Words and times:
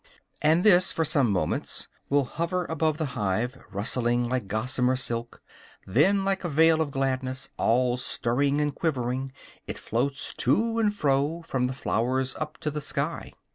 And 0.41 0.63
this 0.63 0.91
for 0.91 1.05
some 1.05 1.29
moments 1.29 1.87
will 2.09 2.25
hover 2.25 2.65
above 2.65 2.97
the 2.97 3.05
hive, 3.13 3.55
rustling 3.71 4.27
like 4.27 4.47
gossamer 4.47 4.95
silk; 4.95 5.43
then, 5.85 6.25
like 6.25 6.43
a 6.43 6.49
veil 6.49 6.81
of 6.81 6.89
gladness, 6.89 7.49
all 7.55 7.97
stirring 7.97 8.59
and 8.59 8.73
quivering, 8.73 9.31
it 9.67 9.77
floats 9.77 10.33
to 10.39 10.79
and 10.79 10.91
fro, 10.91 11.43
from 11.43 11.67
the 11.67 11.73
flowers 11.73 12.33
up 12.37 12.57
to 12.61 12.71
the 12.71 12.81
sky. 12.81 13.33